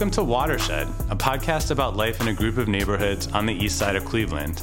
Welcome 0.00 0.12
to 0.12 0.24
Watershed, 0.24 0.88
a 1.10 1.14
podcast 1.14 1.70
about 1.72 1.94
life 1.94 2.22
in 2.22 2.28
a 2.28 2.32
group 2.32 2.56
of 2.56 2.68
neighborhoods 2.68 3.26
on 3.32 3.44
the 3.44 3.52
east 3.52 3.76
side 3.76 3.96
of 3.96 4.06
Cleveland. 4.06 4.62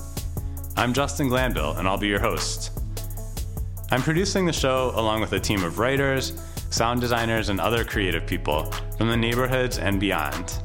I'm 0.76 0.94
Justin 0.94 1.28
Glanville, 1.28 1.74
and 1.74 1.88
I'll 1.88 1.96
be 1.96 2.08
your 2.08 2.20
host. 2.20 2.72
I'm 3.92 4.02
producing 4.02 4.48
the 4.48 4.52
show 4.52 4.94
along 4.96 5.22
with 5.22 5.34
a 5.34 5.40
team 5.40 5.64
of 5.64 5.78
writers, 5.78 6.34
sound 6.72 7.02
designers, 7.02 7.50
and 7.50 7.62
other 7.62 7.86
creative 7.86 8.26
people 8.26 8.72
from 8.98 9.10
the 9.10 9.16
neighborhoods 9.16 9.78
and 9.78 10.00
beyond. 10.00 10.58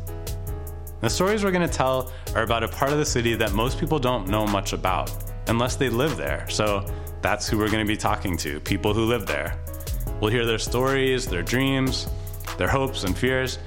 The 1.02 1.10
stories 1.10 1.44
we're 1.44 1.50
going 1.50 1.68
to 1.68 1.76
tell 1.76 2.10
are 2.34 2.42
about 2.42 2.64
a 2.64 2.68
part 2.68 2.92
of 2.92 2.98
the 2.98 3.04
city 3.04 3.34
that 3.34 3.52
most 3.52 3.78
people 3.78 3.98
don't 3.98 4.26
know 4.26 4.46
much 4.46 4.72
about, 4.72 5.12
unless 5.48 5.76
they 5.76 5.90
live 5.90 6.16
there. 6.16 6.48
So 6.48 6.90
that's 7.20 7.46
who 7.46 7.58
we're 7.58 7.70
going 7.70 7.86
to 7.86 7.92
be 7.92 7.98
talking 7.98 8.38
to 8.38 8.58
people 8.60 8.94
who 8.94 9.04
live 9.04 9.26
there. 9.26 9.54
We'll 10.22 10.30
hear 10.30 10.46
their 10.46 10.58
stories, 10.58 11.26
their 11.26 11.42
dreams, 11.42 12.08
their 12.56 12.68
hopes 12.68 13.04
and 13.04 13.14
fears, 13.14 13.58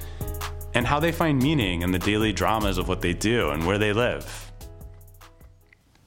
and 0.76 0.86
how 0.86 1.00
they 1.00 1.10
find 1.10 1.42
meaning 1.42 1.80
in 1.80 1.90
the 1.90 1.98
daily 1.98 2.34
dramas 2.34 2.76
of 2.76 2.86
what 2.86 3.00
they 3.00 3.14
do 3.14 3.48
and 3.48 3.66
where 3.66 3.78
they 3.78 3.94
live. 3.94 4.52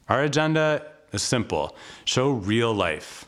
Our 0.08 0.22
agenda 0.22 0.86
is 1.12 1.24
simple 1.24 1.76
show 2.06 2.30
real 2.34 2.72
life. 2.72 3.26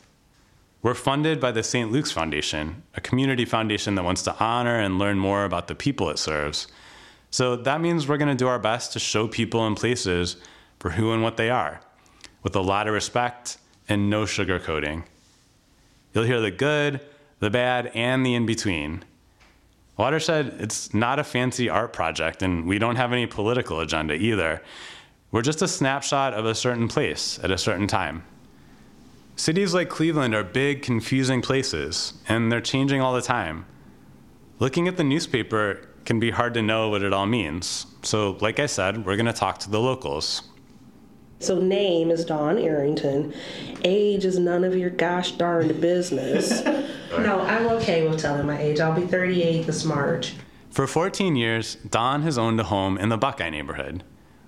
We're 0.82 0.94
funded 0.94 1.40
by 1.40 1.50
the 1.50 1.64
St. 1.64 1.90
Luke's 1.90 2.12
Foundation, 2.12 2.84
a 2.94 3.00
community 3.00 3.44
foundation 3.44 3.96
that 3.96 4.04
wants 4.04 4.22
to 4.22 4.36
honor 4.38 4.78
and 4.78 5.00
learn 5.00 5.18
more 5.18 5.44
about 5.44 5.66
the 5.66 5.74
people 5.74 6.10
it 6.10 6.20
serves. 6.20 6.68
So 7.32 7.56
that 7.56 7.80
means 7.80 8.06
we're 8.06 8.18
going 8.18 8.36
to 8.36 8.44
do 8.44 8.46
our 8.46 8.60
best 8.60 8.92
to 8.92 9.00
show 9.00 9.26
people 9.26 9.66
and 9.66 9.76
places 9.76 10.36
for 10.78 10.90
who 10.90 11.12
and 11.12 11.24
what 11.24 11.38
they 11.38 11.50
are, 11.50 11.80
with 12.44 12.54
a 12.54 12.60
lot 12.60 12.86
of 12.86 12.94
respect 12.94 13.58
and 13.88 14.08
no 14.08 14.22
sugarcoating. 14.22 15.02
You'll 16.14 16.24
hear 16.24 16.40
the 16.40 16.52
good, 16.52 17.00
the 17.40 17.50
bad, 17.50 17.90
and 17.94 18.24
the 18.24 18.36
in 18.36 18.46
between. 18.46 19.04
Watershed, 20.02 20.56
it's 20.58 20.92
not 20.92 21.20
a 21.20 21.22
fancy 21.22 21.68
art 21.68 21.92
project, 21.92 22.42
and 22.42 22.66
we 22.66 22.80
don't 22.80 22.96
have 22.96 23.12
any 23.12 23.24
political 23.24 23.78
agenda 23.78 24.14
either. 24.14 24.60
We're 25.30 25.42
just 25.42 25.62
a 25.62 25.68
snapshot 25.68 26.34
of 26.34 26.44
a 26.44 26.56
certain 26.56 26.88
place 26.88 27.38
at 27.40 27.52
a 27.52 27.56
certain 27.56 27.86
time. 27.86 28.24
Cities 29.36 29.74
like 29.74 29.88
Cleveland 29.88 30.34
are 30.34 30.42
big, 30.42 30.82
confusing 30.82 31.40
places, 31.40 32.14
and 32.28 32.50
they're 32.50 32.60
changing 32.60 33.00
all 33.00 33.14
the 33.14 33.22
time. 33.22 33.64
Looking 34.58 34.88
at 34.88 34.96
the 34.96 35.04
newspaper 35.04 35.88
can 36.04 36.18
be 36.18 36.32
hard 36.32 36.54
to 36.54 36.62
know 36.62 36.88
what 36.88 37.04
it 37.04 37.12
all 37.12 37.26
means. 37.26 37.86
So, 38.02 38.38
like 38.40 38.58
I 38.58 38.66
said, 38.66 39.06
we're 39.06 39.14
going 39.14 39.26
to 39.26 39.32
talk 39.32 39.60
to 39.60 39.70
the 39.70 39.78
locals. 39.78 40.42
So 41.38 41.60
name 41.60 42.10
is 42.10 42.24
Dawn 42.24 42.58
Arrington. 42.58 43.32
Age 43.84 44.24
is 44.24 44.36
none 44.36 44.64
of 44.64 44.76
your 44.76 44.90
gosh 44.90 45.30
darned 45.32 45.80
business. 45.80 46.60
no, 47.18 47.40
I'm 47.40 47.66
okay 47.78 48.08
with 48.08 48.20
telling 48.20 48.46
my 48.46 48.60
age. 48.60 48.80
I'll 48.80 48.98
be 48.98 49.06
38 49.06 49.66
this 49.66 49.84
March. 49.84 50.34
For 50.70 50.86
14 50.86 51.36
years, 51.36 51.74
Dawn 51.76 52.22
has 52.22 52.38
owned 52.38 52.58
a 52.58 52.64
home 52.64 52.96
in 52.96 53.10
the 53.10 53.18
Buckeye 53.18 53.50
neighborhood, 53.50 54.04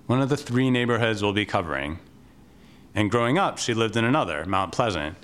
one 0.07 0.21
of 0.21 0.29
the 0.29 0.37
three 0.37 0.71
neighborhoods 0.71 1.21
we'll 1.21 1.33
be 1.33 1.45
covering. 1.45 1.99
And 2.95 3.11
growing 3.11 3.37
up, 3.37 3.57
she 3.57 3.73
lived 3.73 3.95
in 3.95 4.05
another, 4.05 4.45
Mount 4.45 4.71
Pleasant. 4.71 5.17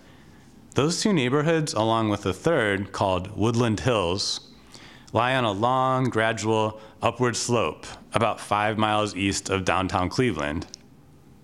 Those 0.76 1.02
two 1.02 1.12
neighborhoods, 1.12 1.74
along 1.74 2.10
with 2.10 2.26
a 2.26 2.34
third 2.34 2.92
called 2.92 3.36
Woodland 3.36 3.80
Hills, 3.80 4.52
lie 5.12 5.36
on 5.36 5.44
a 5.44 5.52
long, 5.52 6.06
gradual, 6.06 6.80
upward 7.02 7.36
slope 7.36 7.86
about 8.14 8.40
five 8.40 8.78
miles 8.78 9.16
east 9.16 9.50
of 9.50 9.66
downtown 9.66 10.10
Cleveland. 10.10 10.68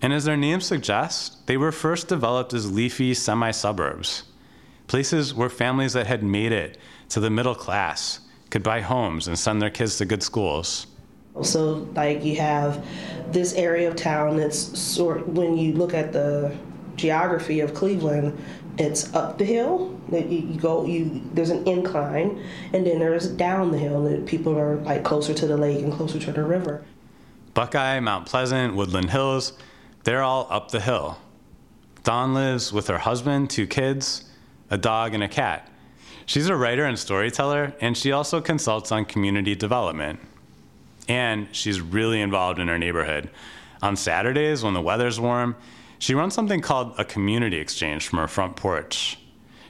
And 0.00 0.12
as 0.12 0.24
their 0.24 0.36
name 0.36 0.60
suggests, 0.60 1.36
they 1.46 1.56
were 1.56 1.72
first 1.72 2.08
developed 2.08 2.54
as 2.54 2.70
leafy 2.70 3.14
semi 3.14 3.50
suburbs, 3.50 4.22
places 4.88 5.34
where 5.34 5.48
families 5.48 5.92
that 5.92 6.06
had 6.06 6.22
made 6.22 6.50
it 6.50 6.78
to 7.10 7.20
the 7.20 7.30
middle 7.30 7.54
class 7.54 8.20
could 8.50 8.62
buy 8.62 8.80
homes 8.80 9.28
and 9.28 9.38
send 9.38 9.62
their 9.62 9.70
kids 9.70 9.98
to 9.98 10.04
good 10.04 10.22
schools. 10.22 10.86
So, 11.42 11.88
like, 11.94 12.24
you 12.24 12.36
have 12.36 12.84
this 13.30 13.54
area 13.54 13.88
of 13.88 13.94
town 13.94 14.38
that's 14.38 14.58
sort 14.78 15.28
when 15.28 15.56
you 15.56 15.74
look 15.74 15.94
at 15.94 16.12
the 16.12 16.56
geography 16.96 17.60
of 17.60 17.74
Cleveland, 17.74 18.36
it's 18.76 19.14
up 19.14 19.38
the 19.38 19.44
hill. 19.44 19.98
You 20.10 20.58
go, 20.60 20.84
you 20.84 21.22
there's 21.32 21.50
an 21.50 21.66
incline, 21.66 22.42
and 22.72 22.86
then 22.86 22.98
there's 22.98 23.28
down 23.28 23.70
the 23.70 23.78
hill. 23.78 24.04
That 24.04 24.26
people 24.26 24.58
are 24.58 24.76
like 24.76 25.04
closer 25.04 25.34
to 25.34 25.46
the 25.46 25.56
lake 25.56 25.82
and 25.82 25.92
closer 25.92 26.18
to 26.18 26.32
the 26.32 26.42
river. 26.42 26.84
Buckeye, 27.54 28.00
Mount 28.00 28.26
Pleasant, 28.26 28.74
Woodland 28.74 29.10
Hills, 29.10 29.52
they're 30.04 30.22
all 30.22 30.46
up 30.50 30.70
the 30.70 30.80
hill. 30.80 31.18
Dawn 32.04 32.34
lives 32.34 32.72
with 32.72 32.86
her 32.86 32.98
husband, 32.98 33.50
two 33.50 33.66
kids, 33.66 34.24
a 34.70 34.78
dog, 34.78 35.14
and 35.14 35.22
a 35.22 35.28
cat. 35.28 35.70
She's 36.26 36.48
a 36.48 36.56
writer 36.56 36.84
and 36.84 36.98
storyteller, 36.98 37.74
and 37.80 37.96
she 37.96 38.12
also 38.12 38.40
consults 38.40 38.92
on 38.92 39.04
community 39.04 39.54
development. 39.54 40.20
And 41.08 41.48
she's 41.52 41.80
really 41.80 42.20
involved 42.20 42.58
in 42.58 42.68
her 42.68 42.78
neighborhood. 42.78 43.30
On 43.80 43.96
Saturdays, 43.96 44.62
when 44.62 44.74
the 44.74 44.82
weather's 44.82 45.18
warm, 45.18 45.56
she 45.98 46.14
runs 46.14 46.34
something 46.34 46.60
called 46.60 46.94
a 46.98 47.04
community 47.04 47.56
exchange 47.56 48.06
from 48.06 48.18
her 48.18 48.28
front 48.28 48.56
porch. 48.56 49.18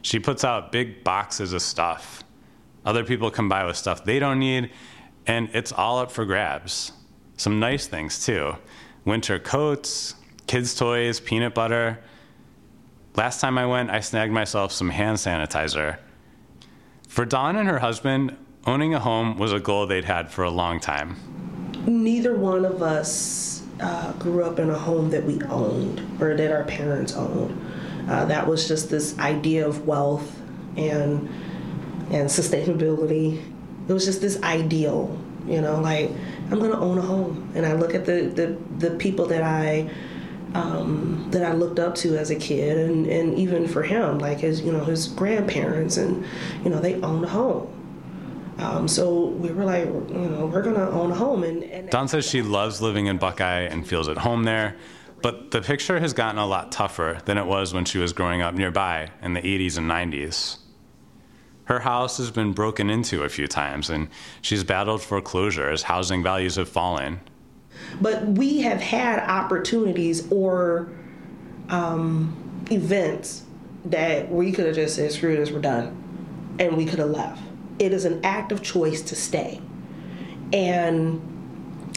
She 0.03 0.19
puts 0.19 0.45
out 0.45 0.73
big 0.73 1.05
boxes 1.05 1.53
of 1.53 1.63
stuff. 1.63 2.25
Other 2.85 3.05
people 3.05 3.31
come 3.31 3.49
by 3.49 3.65
with 3.65 3.77
stuff 3.77 4.05
they 4.05 4.19
don't 4.19 4.39
need, 4.39 4.71
and 5.27 5.49
it's 5.53 5.73
all 5.73 5.99
up 5.99 6.11
for 6.11 6.25
grabs. 6.25 6.93
Some 7.37 7.61
nice 7.61 7.87
things, 7.87 8.25
too 8.25 8.57
winter 9.05 9.39
coats, 9.39 10.15
kids' 10.47 10.75
toys, 10.75 11.19
peanut 11.19 11.55
butter. 11.55 11.99
Last 13.19 13.41
time 13.41 13.59
I 13.59 13.67
went, 13.67 13.91
I 13.91 13.99
snagged 13.99 14.33
myself 14.33 14.71
some 14.71 14.91
hand 14.91 15.17
sanitizer. 15.17 15.99
For 17.09 17.25
Dawn 17.25 17.57
and 17.57 17.69
her 17.69 17.81
husband, 17.81 18.37
owning 18.65 18.95
a 18.95 19.01
home 19.01 19.39
was 19.39 19.53
a 19.53 19.59
goal 19.59 19.89
they'd 19.89 20.05
had 20.05 20.31
for 20.31 20.45
a 20.45 20.51
long 20.51 20.79
time. 20.79 21.17
Neither 21.85 22.37
one 22.37 22.65
of 22.65 22.81
us 22.81 23.65
uh, 23.81 24.13
grew 24.13 24.45
up 24.45 24.61
in 24.61 24.71
a 24.71 24.79
home 24.79 25.11
that 25.11 25.25
we 25.25 25.43
owned 25.47 26.23
or 26.23 26.37
that 26.37 26.53
our 26.53 26.63
parents 26.63 27.17
owned. 27.17 27.61
Uh, 28.09 28.25
that 28.27 28.47
was 28.47 28.69
just 28.69 28.89
this 28.89 29.19
idea 29.19 29.67
of 29.67 29.85
wealth 29.85 30.41
and 30.77 31.29
and 32.13 32.29
sustainability. 32.29 33.43
It 33.89 33.93
was 33.93 34.05
just 34.05 34.21
this 34.21 34.41
ideal, 34.45 35.19
you 35.45 35.61
know, 35.61 35.81
like 35.81 36.13
I'm 36.53 36.61
to 36.61 36.79
own 36.79 36.99
a 36.99 37.03
home. 37.03 37.51
And 37.57 37.67
I 37.67 37.73
look 37.73 37.97
at 37.97 38.05
the 38.05 38.31
the, 38.33 38.87
the 38.87 38.97
people 38.97 39.27
that 39.27 39.43
I 39.43 39.91
um, 40.55 41.27
that 41.31 41.45
I 41.45 41.53
looked 41.53 41.79
up 41.79 41.95
to 41.97 42.17
as 42.17 42.31
a 42.31 42.37
kid, 42.37 42.79
and, 42.79 43.07
and 43.07 43.39
even 43.39 43.69
for 43.69 43.83
him, 43.83 44.19
like 44.19 44.39
his 44.39 44.61
you 44.61 44.73
know 44.73 44.85
his 44.85 45.09
grandparents, 45.09 45.97
and 45.97 46.25
you 46.65 46.71
know 46.71 46.81
they 46.81 46.95
own 47.03 47.25
a 47.25 47.29
home. 47.29 47.75
Um, 48.59 48.89
so 48.89 49.27
we 49.27 49.53
were 49.53 49.65
like, 49.65 49.85
you 49.85 50.29
know, 50.31 50.47
we're 50.47 50.63
gonna 50.63 50.91
own 50.91 51.13
a 51.13 51.15
home. 51.15 51.45
And, 51.45 51.63
and 51.65 51.89
Dawn 51.91 52.09
says 52.09 52.29
she 52.29 52.43
loves 52.43 52.83
living 52.83 53.07
in 53.07 53.17
Buckeye 53.17 53.61
and 53.61 53.87
feels 53.87 54.09
at 54.09 54.19
home 54.19 54.45
there, 54.45 54.77
but 55.23 55.53
the 55.53 55.61
picture 55.61 56.01
has 56.01 56.13
gotten 56.13 56.39
a 56.39 56.47
lot 56.47 56.73
tougher 56.73 57.21
than 57.25 57.39
it 57.39 57.47
was 57.47 57.73
when 57.73 57.85
she 57.85 57.99
was 57.99 58.13
growing 58.13 58.43
up 58.43 58.55
nearby 58.55 59.11
in 59.23 59.35
the 59.35 59.41
80s 59.43 59.79
and 59.79 59.89
90s. 59.89 60.59
Her 61.65 61.81
house 61.81 62.17
has 62.17 62.31
been 62.31 62.53
broken 62.53 62.89
into 62.89 63.23
a 63.23 63.29
few 63.29 63.47
times, 63.47 63.91
and 63.91 64.09
she's 64.41 64.65
battled 64.65 65.03
foreclosure 65.03 65.69
as 65.69 65.83
housing 65.83 66.23
values 66.23 66.57
have 66.57 66.69
fallen. 66.69 67.21
But 68.01 68.27
we 68.27 68.61
have 68.63 68.81
had 68.81 69.19
opportunities 69.21 70.31
or 70.31 70.89
um, 71.69 72.65
events 72.71 73.43
that 73.87 74.31
we 74.31 74.53
could 74.53 74.67
have 74.67 74.75
just 74.75 74.97
said, 74.97 75.13
screw 75.13 75.37
this, 75.37 75.51
we're 75.51 75.61
done. 75.61 76.57
And 76.59 76.77
we 76.77 76.85
could 76.85 76.99
have 76.99 77.11
left. 77.11 77.43
It 77.79 77.93
is 77.93 78.05
an 78.05 78.25
act 78.25 78.53
of 78.53 78.63
choice 78.63 79.03
to 79.03 79.15
stay. 79.15 79.61
And 80.53 81.21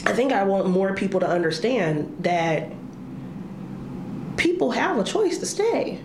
I 0.06 0.14
think 0.14 0.32
I 0.32 0.44
want 0.44 0.68
more 0.68 0.94
people 0.94 1.20
to 1.20 1.28
understand 1.28 2.18
that 2.22 2.72
people 4.38 4.72
have 4.72 4.98
a 4.98 5.04
choice 5.04 5.38
to 5.40 5.46
stay. 5.46 6.00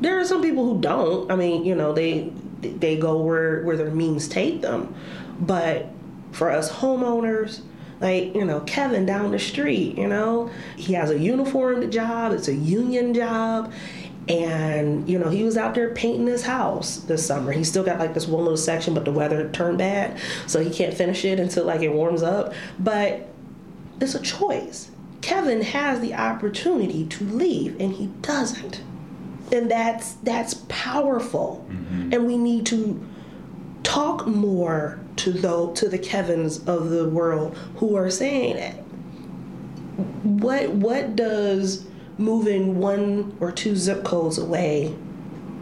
There 0.00 0.18
are 0.18 0.24
some 0.24 0.42
people 0.42 0.64
who 0.64 0.80
don't. 0.80 1.30
I 1.30 1.36
mean, 1.36 1.64
you 1.64 1.74
know, 1.74 1.92
they 1.92 2.32
they 2.60 2.96
go 2.96 3.20
where 3.20 3.62
where 3.62 3.76
their 3.76 3.90
means 3.90 4.28
take 4.28 4.62
them. 4.62 4.94
But 5.38 5.88
for 6.32 6.50
us 6.50 6.72
homeowners, 6.72 7.60
like 8.02 8.34
you 8.34 8.44
know 8.44 8.60
Kevin 8.60 9.06
down 9.06 9.30
the 9.30 9.38
street, 9.38 9.96
you 9.96 10.08
know 10.08 10.50
he 10.76 10.92
has 10.94 11.10
a 11.10 11.18
uniformed 11.18 11.90
job. 11.92 12.32
It's 12.32 12.48
a 12.48 12.54
union 12.54 13.14
job. 13.14 13.72
And 14.28 15.08
you 15.08 15.18
know 15.18 15.30
he 15.30 15.42
was 15.42 15.56
out 15.56 15.74
there 15.74 15.92
painting 15.94 16.28
his 16.28 16.44
house 16.44 16.98
this 16.98 17.26
summer. 17.26 17.50
He 17.50 17.64
still 17.64 17.82
got 17.82 17.98
like 17.98 18.14
this 18.14 18.28
one 18.28 18.44
little 18.44 18.56
section, 18.56 18.94
but 18.94 19.04
the 19.04 19.10
weather 19.10 19.48
turned 19.50 19.78
bad, 19.78 20.16
so 20.46 20.62
he 20.62 20.70
can't 20.70 20.94
finish 20.94 21.24
it 21.24 21.40
until 21.40 21.64
like 21.64 21.82
it 21.82 21.92
warms 21.92 22.22
up. 22.22 22.54
But 22.78 23.28
it's 24.00 24.14
a 24.14 24.20
choice. 24.20 24.92
Kevin 25.22 25.62
has 25.62 26.00
the 26.00 26.14
opportunity 26.14 27.04
to 27.06 27.24
leave, 27.24 27.80
and 27.80 27.94
he 27.94 28.06
doesn't 28.20 28.82
and 29.52 29.70
that's 29.70 30.14
that's 30.14 30.54
powerful 30.68 31.64
mm-hmm. 31.68 32.12
and 32.12 32.26
we 32.26 32.38
need 32.38 32.64
to 32.66 33.06
talk 33.82 34.26
more 34.26 35.00
to 35.16 35.32
the 35.32 35.72
to 35.74 35.88
the 35.88 35.98
Kevins 35.98 36.58
of 36.66 36.90
the 36.90 37.08
world 37.08 37.56
who 37.76 37.96
are 37.96 38.10
saying 38.10 38.56
it. 38.56 38.74
What 40.24 40.70
what 40.70 41.16
does 41.16 41.86
moving 42.18 42.78
one 42.78 43.36
or 43.40 43.50
two 43.50 43.74
zip 43.74 44.04
codes 44.04 44.38
away 44.38 44.94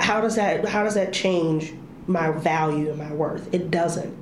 how 0.00 0.20
does 0.20 0.36
that 0.36 0.64
how 0.66 0.82
does 0.82 0.94
that 0.94 1.12
change 1.12 1.72
my 2.06 2.30
value 2.30 2.88
and 2.88 2.98
my 2.98 3.12
worth? 3.12 3.52
It 3.54 3.70
doesn't. 3.70 4.16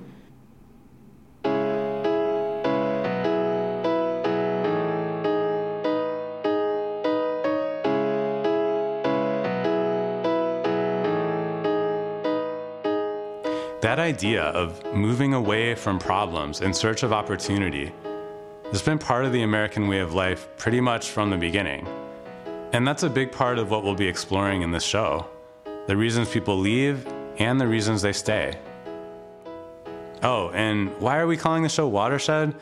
That 13.80 14.00
idea 14.00 14.42
of 14.42 14.84
moving 14.92 15.34
away 15.34 15.76
from 15.76 16.00
problems 16.00 16.62
in 16.62 16.74
search 16.74 17.04
of 17.04 17.12
opportunity 17.12 17.92
has 18.72 18.82
been 18.82 18.98
part 18.98 19.24
of 19.24 19.32
the 19.32 19.42
American 19.42 19.86
way 19.86 20.00
of 20.00 20.14
life 20.14 20.48
pretty 20.56 20.80
much 20.80 21.10
from 21.10 21.30
the 21.30 21.36
beginning. 21.36 21.86
And 22.72 22.86
that's 22.86 23.04
a 23.04 23.08
big 23.08 23.30
part 23.30 23.56
of 23.56 23.70
what 23.70 23.84
we'll 23.84 23.94
be 23.94 24.08
exploring 24.08 24.62
in 24.62 24.72
this 24.72 24.82
show 24.82 25.28
the 25.86 25.96
reasons 25.96 26.28
people 26.28 26.58
leave 26.58 27.06
and 27.38 27.60
the 27.60 27.68
reasons 27.68 28.02
they 28.02 28.12
stay. 28.12 28.58
Oh, 30.24 30.50
and 30.50 30.90
why 31.00 31.18
are 31.18 31.28
we 31.28 31.36
calling 31.36 31.62
the 31.62 31.68
show 31.68 31.86
Watershed? 31.86 32.56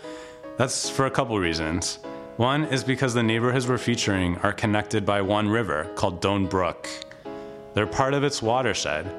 That's 0.59 0.91
for 0.91 1.07
a 1.07 1.11
couple 1.11 1.39
reasons. 1.39 1.99
One 2.37 2.67
is 2.67 2.85
because 2.85 3.15
the 3.15 3.23
neighborhoods 3.23 3.67
we're 3.67 3.79
featuring 3.79 4.37
are 4.39 4.53
connected 4.53 5.07
by 5.07 5.23
one 5.23 5.49
river 5.49 5.91
called 5.95 6.21
Doan 6.21 6.47
Brook. 6.47 6.89
They're 7.73 7.87
part 7.87 8.13
of 8.13 8.23
its 8.23 8.43
watershed, 8.43 9.11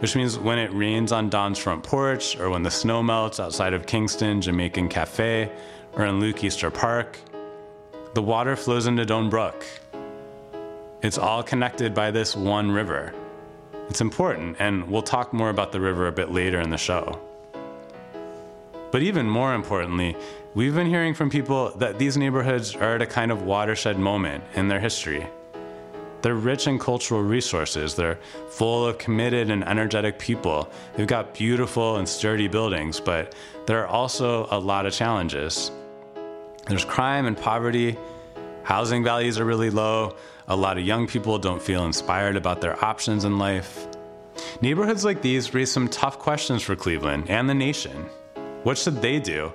which 0.00 0.16
means 0.16 0.38
when 0.38 0.58
it 0.58 0.72
rains 0.72 1.12
on 1.12 1.30
Dawn's 1.30 1.58
front 1.58 1.82
porch, 1.82 2.38
or 2.38 2.50
when 2.50 2.62
the 2.62 2.70
snow 2.70 3.02
melts 3.02 3.40
outside 3.40 3.72
of 3.72 3.86
Kingston 3.86 4.40
Jamaican 4.40 4.88
Cafe, 4.88 5.50
or 5.94 6.04
in 6.04 6.20
Luke 6.20 6.42
Easter 6.42 6.70
Park, 6.70 7.18
the 8.14 8.22
water 8.22 8.56
flows 8.56 8.86
into 8.86 9.04
Doan 9.04 9.28
Brook. 9.30 9.64
It's 11.02 11.18
all 11.18 11.42
connected 11.42 11.94
by 11.94 12.10
this 12.10 12.34
one 12.34 12.70
river. 12.70 13.14
It's 13.88 14.00
important, 14.00 14.56
and 14.58 14.88
we'll 14.88 15.02
talk 15.02 15.32
more 15.32 15.50
about 15.50 15.72
the 15.72 15.80
river 15.80 16.06
a 16.06 16.12
bit 16.12 16.30
later 16.30 16.60
in 16.60 16.70
the 16.70 16.78
show. 16.78 17.20
But 18.90 19.02
even 19.02 19.28
more 19.28 19.54
importantly, 19.54 20.16
we've 20.54 20.74
been 20.74 20.86
hearing 20.86 21.14
from 21.14 21.28
people 21.28 21.70
that 21.78 21.98
these 21.98 22.16
neighborhoods 22.16 22.76
are 22.76 22.94
at 22.94 23.02
a 23.02 23.06
kind 23.06 23.32
of 23.32 23.42
watershed 23.42 23.98
moment 23.98 24.44
in 24.54 24.68
their 24.68 24.80
history. 24.80 25.26
They're 26.24 26.34
rich 26.34 26.66
in 26.66 26.78
cultural 26.78 27.22
resources. 27.22 27.94
They're 27.94 28.18
full 28.48 28.86
of 28.86 28.96
committed 28.96 29.50
and 29.50 29.62
energetic 29.62 30.18
people. 30.18 30.70
They've 30.94 31.06
got 31.06 31.34
beautiful 31.34 31.96
and 31.96 32.08
sturdy 32.08 32.48
buildings, 32.48 32.98
but 32.98 33.34
there 33.66 33.82
are 33.82 33.86
also 33.86 34.48
a 34.50 34.58
lot 34.58 34.86
of 34.86 34.94
challenges. 34.94 35.70
There's 36.66 36.86
crime 36.86 37.26
and 37.26 37.36
poverty. 37.36 37.98
Housing 38.62 39.04
values 39.04 39.38
are 39.38 39.44
really 39.44 39.68
low. 39.68 40.16
A 40.48 40.56
lot 40.56 40.78
of 40.78 40.86
young 40.86 41.06
people 41.06 41.38
don't 41.38 41.60
feel 41.60 41.84
inspired 41.84 42.36
about 42.36 42.62
their 42.62 42.82
options 42.82 43.26
in 43.26 43.36
life. 43.36 43.86
Neighborhoods 44.62 45.04
like 45.04 45.20
these 45.20 45.52
raise 45.52 45.70
some 45.70 45.88
tough 45.88 46.18
questions 46.18 46.62
for 46.62 46.74
Cleveland 46.74 47.28
and 47.28 47.50
the 47.50 47.54
nation. 47.54 48.08
What 48.62 48.78
should 48.78 49.02
they 49.02 49.20
do? 49.20 49.52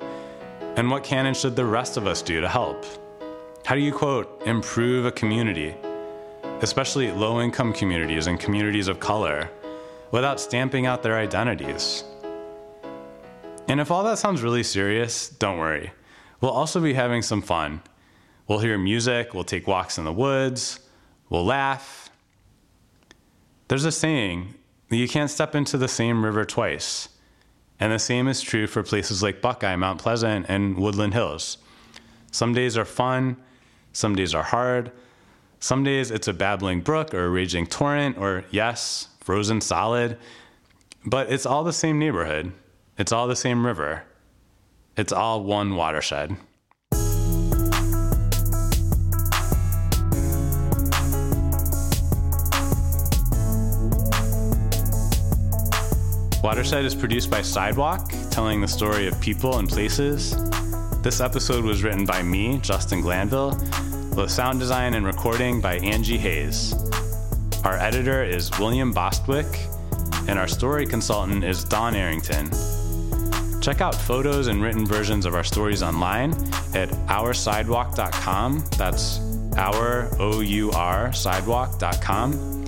And 0.75 0.91
what 0.91 1.03
can 1.03 1.25
and 1.25 1.35
should 1.35 1.55
the 1.55 1.65
rest 1.65 1.97
of 1.97 2.05
us 2.05 2.21
do 2.21 2.41
to 2.41 2.47
help? 2.47 2.85
How 3.65 3.73
do 3.73 3.81
you, 3.81 3.91
quote, 3.91 4.43
improve 4.45 5.07
a 5.07 5.11
community, 5.11 5.75
especially 6.61 7.11
low 7.11 7.41
income 7.41 7.73
communities 7.73 8.27
and 8.27 8.39
communities 8.39 8.87
of 8.87 8.99
color, 8.99 9.49
without 10.11 10.39
stamping 10.39 10.85
out 10.85 11.03
their 11.03 11.17
identities? 11.17 12.03
And 13.67 13.79
if 13.79 13.91
all 13.91 14.03
that 14.03 14.17
sounds 14.17 14.41
really 14.41 14.63
serious, 14.63 15.29
don't 15.29 15.59
worry. 15.59 15.91
We'll 16.41 16.51
also 16.51 16.81
be 16.81 16.93
having 16.93 17.21
some 17.21 17.41
fun. 17.41 17.81
We'll 18.47 18.59
hear 18.59 18.77
music, 18.77 19.33
we'll 19.33 19.43
take 19.43 19.67
walks 19.67 19.97
in 19.97 20.05
the 20.05 20.13
woods, 20.13 20.79
we'll 21.29 21.45
laugh. 21.45 22.09
There's 23.67 23.85
a 23.85 23.91
saying 23.91 24.55
that 24.89 24.97
you 24.97 25.07
can't 25.07 25.29
step 25.29 25.53
into 25.53 25.77
the 25.77 25.87
same 25.87 26.25
river 26.25 26.45
twice. 26.45 27.09
And 27.79 27.93
the 27.93 27.99
same 27.99 28.27
is 28.27 28.41
true 28.41 28.67
for 28.67 28.81
places 28.83 29.21
like 29.23 29.41
Buckeye, 29.41 29.75
Mount 29.75 30.01
Pleasant, 30.01 30.47
and 30.49 30.77
Woodland 30.77 31.13
Hills. 31.13 31.59
Some 32.31 32.53
days 32.53 32.75
are 32.75 32.85
fun, 32.85 33.37
some 33.93 34.15
days 34.15 34.33
are 34.33 34.43
hard. 34.43 34.91
Some 35.61 35.83
days 35.83 36.09
it's 36.09 36.29
a 36.29 36.33
babbling 36.33 36.79
brook 36.79 37.13
or 37.13 37.25
a 37.25 37.29
raging 37.29 37.67
torrent, 37.67 38.17
or 38.17 38.45
yes, 38.49 39.09
frozen 39.19 39.59
solid. 39.59 40.17
But 41.05 41.29
it's 41.29 41.45
all 41.45 41.65
the 41.65 41.73
same 41.73 41.99
neighborhood. 41.99 42.53
It's 42.97 43.11
all 43.11 43.27
the 43.27 43.35
same 43.35 43.65
river. 43.65 44.03
It's 44.95 45.11
all 45.11 45.43
one 45.43 45.75
watershed. 45.75 46.37
Watershed 56.41 56.85
is 56.85 56.95
produced 56.95 57.29
by 57.29 57.41
Sidewalk, 57.41 58.13
telling 58.31 58.61
the 58.61 58.67
story 58.67 59.07
of 59.07 59.19
people 59.19 59.59
and 59.59 59.67
places. 59.67 60.37
This 61.01 61.19
episode 61.19 61.65
was 61.65 61.83
written 61.83 62.05
by 62.05 62.23
me, 62.23 62.59
Justin 62.59 63.01
Glanville, 63.01 63.57
with 64.21 64.31
sound 64.31 64.59
design 64.59 64.95
and 64.95 65.05
recording 65.05 65.61
by 65.61 65.75
Angie 65.77 66.17
Hayes. 66.17 66.73
Our 67.63 67.77
editor 67.77 68.21
is 68.21 68.51
William 68.59 68.91
Bostwick, 68.91 69.45
and 70.27 70.37
our 70.37 70.47
story 70.47 70.85
consultant 70.85 71.45
is 71.45 71.63
Dawn 71.63 71.95
Arrington. 71.95 72.49
Check 73.61 73.79
out 73.79 73.95
photos 73.95 74.47
and 74.47 74.61
written 74.61 74.85
versions 74.85 75.25
of 75.25 75.35
our 75.35 75.43
stories 75.43 75.81
online 75.81 76.33
at 76.73 76.89
oursidewalk.com. 77.07 78.65
That's 78.77 79.19
our, 79.57 80.09
O 80.19 80.41
U 80.41 80.71
R, 80.71 81.13
sidewalk.com. 81.13 82.65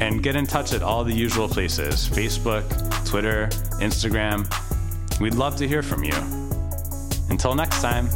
And 0.00 0.22
get 0.22 0.34
in 0.34 0.46
touch 0.46 0.72
at 0.72 0.82
all 0.82 1.04
the 1.04 1.14
usual 1.14 1.48
places 1.48 2.08
Facebook, 2.08 2.64
Twitter, 3.06 3.46
Instagram. 3.80 4.48
We'd 5.20 5.34
love 5.34 5.56
to 5.56 5.68
hear 5.68 5.82
from 5.82 6.02
you. 6.02 6.16
Until 7.30 7.54
next 7.54 7.82
time. 7.82 8.08